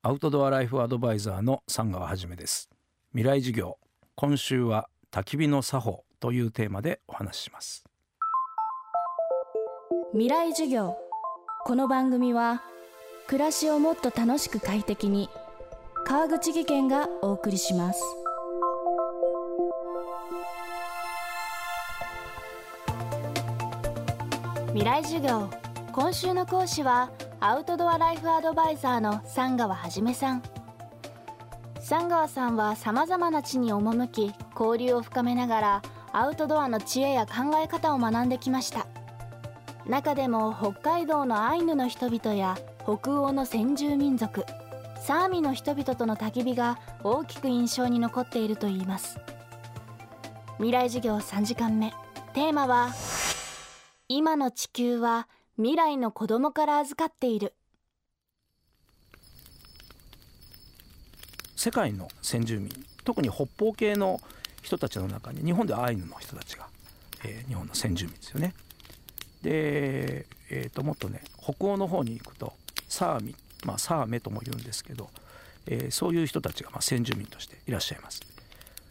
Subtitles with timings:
[0.00, 2.70] アウトドアライフアドバイザーの三川はじめです。
[3.10, 3.78] 未来授業。
[4.14, 7.84] 今週は焚き火の作法というテーマでお話しします。
[10.12, 10.96] 未来授業。
[11.64, 12.62] この番組は
[13.26, 15.28] 暮らしをもっと楽しく快適に
[16.06, 18.00] 川口義賢がお送りします。
[24.68, 25.50] 未来授業。
[25.90, 27.10] 今週の講師は
[27.40, 30.42] アウトドアライフアドバイザーの三川はじめさん。
[31.78, 35.82] 三川さんはさまざまな地に赴き交流を深めながら
[36.12, 38.88] アウトドアの知恵や考え方を学んできました。
[39.86, 44.44] 中でも北海道のアイヌの人々や北欧の先住民族
[45.00, 49.20] サーミの人々との焚き火が大きく印象に残っているといいます。
[50.56, 51.92] 未来授業3時間目。
[52.34, 52.88] テーマは
[54.08, 55.28] 今の地球は
[55.60, 57.56] 未来の子供から預かっている
[61.56, 62.68] 世界の先住民
[63.04, 64.20] 特に北方系の
[64.62, 66.68] 人たちの中に日本ではアイヌの人たちが、
[67.24, 68.54] えー、日本の先住民ですよね。
[69.42, 72.52] で、えー、ともっとね北欧の方に行くと
[72.88, 75.10] サーミ、まあ、サーメとも言うんですけど、
[75.66, 78.22] えー、そういう人たちがまあ先住民としていらっしゃいます。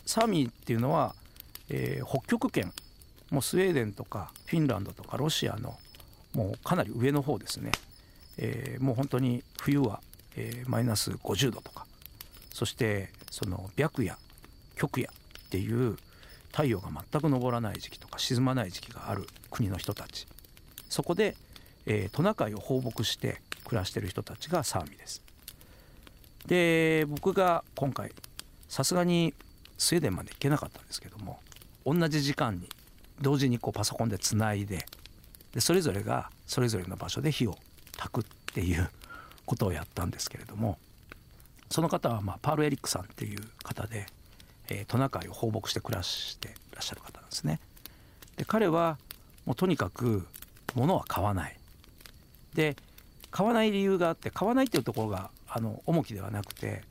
[0.06, 1.16] サーミっていうのは、
[1.70, 2.74] えー、北極圏
[3.30, 5.78] もうスウェーデンとかフィンランドとかロシアの
[6.34, 7.72] もうかなり上の方ですね、
[8.38, 10.02] えー、もう本当に冬は、
[10.36, 11.86] えー、マイナス50度とか。
[12.54, 14.18] そしてその白夜
[14.76, 15.96] 極夜っていう
[16.52, 20.28] 太陽が全く昇らない時期とか沈まない時期がある国の人たち。
[20.90, 21.36] そこで、
[21.86, 25.22] えー、トナカイを放牧して暮らしてる人たちがサーミです。
[26.48, 28.12] で僕が今回
[28.70, 29.34] さすがに
[29.78, 31.40] スウェーデンまで行けなかったんですけども
[31.86, 32.70] 同じ時間に
[33.22, 34.86] 同時にこうパソコンでつないで
[35.58, 37.58] でそれぞれがそれぞれの場所で火を
[37.94, 38.88] 焚くっていう
[39.48, 40.78] ことをやったんですけれども
[41.72, 44.06] その方はまあパール・エリックさんっていう方で、
[44.70, 47.60] えー、トナカイを放牧して暮らしてらっしゃる方なんですね。
[48.36, 49.00] で彼は
[49.48, 50.28] もうとにかく
[50.76, 51.58] 物は買わない。
[52.54, 52.76] で
[53.32, 56.84] 買わない理由があって買わないっていうところがあの重きではなくて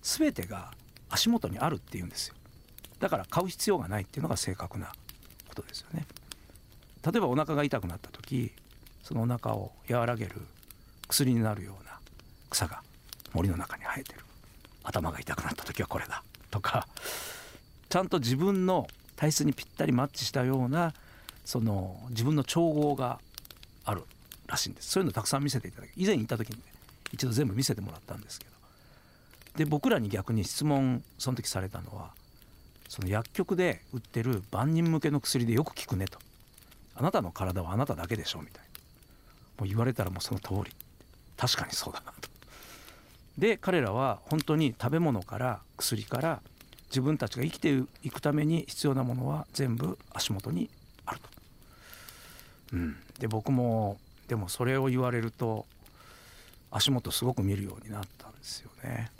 [0.00, 0.70] 全てが
[1.10, 2.36] 足元にあるっていうんですよ。
[3.00, 4.92] だから買う必要がないっていうのが正確な
[5.48, 6.06] ことですよね。
[7.04, 8.52] 例えばお腹が痛くなった時
[9.02, 10.32] そのお腹を和らげる
[11.08, 11.98] 薬になるような
[12.50, 12.82] 草が
[13.32, 14.20] 森の中に生えてる。
[14.84, 16.22] 頭が痛くなった時はこれだ。
[16.50, 16.86] とか
[17.88, 20.92] ちゃんと自分の体質にぴったりマッチしたような
[21.44, 23.18] その自分の調合が
[23.84, 24.02] ある
[24.46, 24.90] らしいんです。
[24.90, 26.62] そういうのたくさん見せていただき以前行った時にね
[27.12, 28.52] 一度全部見せてもらったんですけど。
[29.56, 32.10] で僕らに逆に質問その時されたのは
[32.88, 36.18] その薬局で売ってる万人向けの薬でよく効くねと。
[36.94, 38.68] あなたの体はあなただけでしょみたいな。
[39.58, 40.74] もう言われたらもうその通り。
[41.36, 42.28] 確かにそうだなと。
[43.38, 46.42] で彼らは本当に食べ物から薬から
[46.90, 50.68] 自分たちが生きていくために必要なものは全部足元に
[51.06, 51.28] あると。
[52.74, 53.98] うん、で僕も
[54.28, 55.66] でもそれを言われると
[56.70, 59.10] 足元すごく見るようになったんですよね。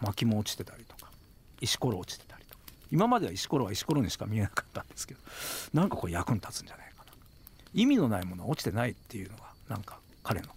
[0.00, 1.10] 薪も落ちてたりとか
[1.60, 2.35] 石ころ落ちてたり。
[2.90, 5.20] 今までは石ころは石ころにしか見えなかったんですけど
[5.74, 7.12] なんかこう役に立つんじゃないかな。
[7.74, 10.52] 意味のないものは落ちてないっていうのがなんか彼のも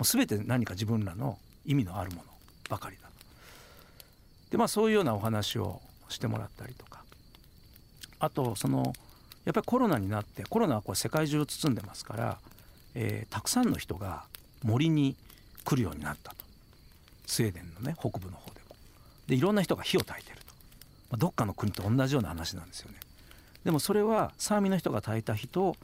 [0.00, 2.22] う全て何か自分らの意味のあるもの
[2.68, 3.08] ばかりだ
[4.50, 7.02] でまあそういうようなお話をしてもらったりとか。
[8.18, 8.92] あとその
[9.44, 12.38] やっぱりコロナになってコロナはこれ世界中を包んでますから、
[12.94, 14.24] えー、たくさんの人が
[14.62, 15.16] 森に
[15.64, 16.36] 来るようになったと。
[17.26, 18.76] スウェーデンのね北部の方でも。
[19.26, 20.38] でいろんな人が火を焚いてる、
[21.12, 22.96] ま、どっかの国と同じような話なんですよね。
[23.64, 25.76] でもそれはサーミの人が焚いた火と、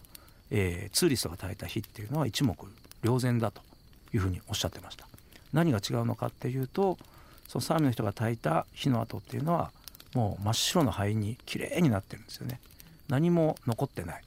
[0.50, 2.56] えー、ツーリストが焚いた火っていうのは一目
[3.05, 3.61] 瞭然だと
[4.12, 5.06] いうふうにおっしゃってました。
[5.53, 6.99] 何が違うのかっていうと
[7.47, 9.71] そのサーミの人が焚いた火の跡っていうのは
[10.15, 12.60] もう真っ白の灰にきれいになってるんですよね。
[13.09, 14.25] 何も残ってない、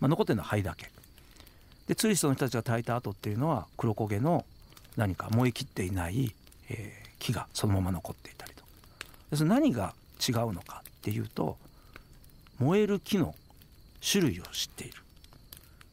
[0.00, 0.90] まあ、残ってるのは灰だけ。
[1.86, 4.44] でツーリストの人たちが焚いた跡っていうのは黒焦げの
[4.96, 6.34] 何か燃えきっていない、
[6.68, 8.64] えー、木がそのまま残っていたりと。
[9.30, 9.94] でそれ何が
[10.26, 11.56] 違うのかっていうと
[12.58, 13.34] 燃える木の
[14.00, 15.02] 種類を知っている。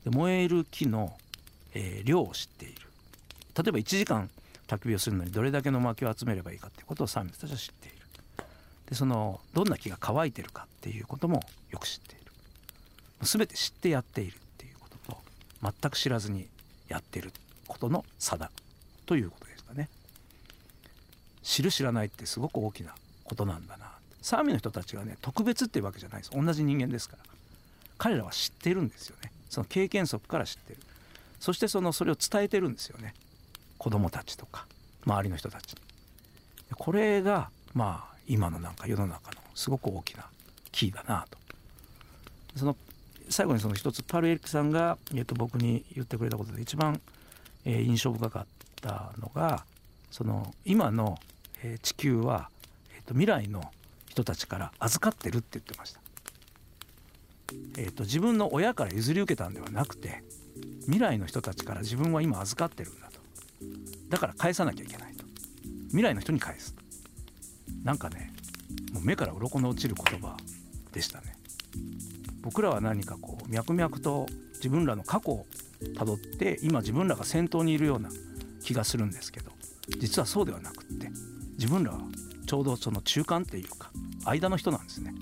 [0.04, 1.16] で燃える木の、
[1.74, 2.76] えー、量を知っている。
[3.58, 4.30] 例えば1時間
[4.68, 7.96] 焚き火をするのにどれだけの薪を集めればいいかっていうことをサーミスたちは知っている。
[8.88, 11.42] でそのどんな木が乾いてるかっていうことも
[11.72, 12.32] よく知っている。
[13.22, 15.18] 全て知ってやっているっていうことと
[15.64, 16.48] 全く知らずに
[16.88, 17.32] やっている
[17.68, 18.52] ことの差だ
[19.06, 19.90] ということですかね。
[21.42, 22.94] 知る知らないってすごく大きな
[23.24, 23.95] ことなんだな。
[24.26, 26.32] サーミの人たちがね特別っていうわけじゃないです。
[26.32, 27.24] 同じ人間ですから。
[28.00, 29.32] 彼らは知ってるんですよね。
[29.52, 30.80] その経験則から知ってる。
[31.40, 33.14] そしてそのそれを伝えてるんですよね。
[33.78, 34.66] 子供たちとか
[35.06, 35.80] 周りの人たちに。
[36.76, 40.26] これがまあ今のなんか世の中のすごく大きな
[40.72, 41.38] キーだなと。
[42.56, 42.76] その
[43.30, 47.00] 最後にその一つパル・エリックさんが、えっと、僕に言ってくれたことで一番、
[47.64, 48.46] えー、印象深かっ
[48.82, 49.66] たのが
[50.10, 51.20] その今の、
[51.62, 52.50] えー、地球は、
[52.96, 53.72] えっと、未来の
[54.16, 56.00] 人たちから預かってるって言ってました。
[57.78, 60.24] えーと、自分の親から譲り受けたんではなくて
[60.84, 63.20] 未来の人たちから自分は今預かってるんだと。
[64.08, 65.26] だから返さなきゃいけないと。
[65.88, 66.76] 未来の人に返す。
[67.84, 68.32] なんかね
[68.94, 70.38] もう目から鱗の落ちる言葉
[70.94, 71.36] でしたね。
[72.42, 75.46] 僕らは何かこう脈々と自分らの過去を
[75.98, 78.10] たどって今自分らが先頭にいるような
[78.64, 79.52] 気がするんですけど
[80.00, 81.10] 実はそうではなくって
[81.58, 83.92] 自分らはょうどその中間っていうか
[84.26, 85.14] 間の人なんですね。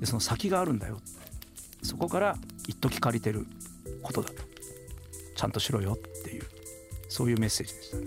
[0.00, 1.00] でその先があるんだよ。
[1.82, 2.36] そこから
[2.68, 3.46] 一時借りてる
[4.02, 4.42] ことだと。
[5.34, 6.44] ちゃんとしろよっていう
[7.08, 7.96] そういうメッセージでした。
[7.98, 8.06] ね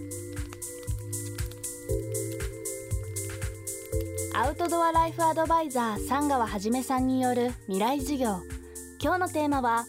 [4.35, 8.39] アウトドアライフアドバイザー三川はじめさんによる未来授業。
[9.01, 9.85] 今日のテーマは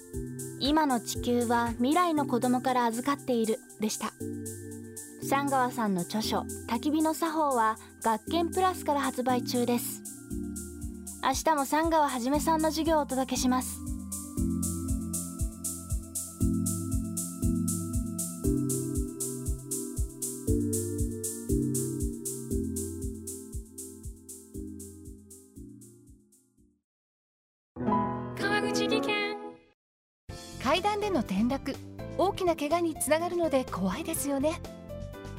[0.61, 4.13] 今の地球は未来の子供から預かっているでした。
[5.31, 10.03] 三川さんの著書焚き火の作法は学研プラスから発売中です。
[11.23, 13.79] 明日も三川はじめさんの授業をお届けします。
[28.37, 29.37] 川口技研。
[30.61, 31.76] 階段での転落
[32.19, 34.61] 大きな怪我につながるので怖いですよね